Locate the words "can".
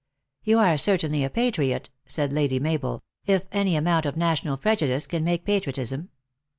5.05-5.23